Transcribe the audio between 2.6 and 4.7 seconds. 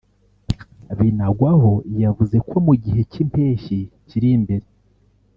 mu gihe cy’impeshyi kiri imbere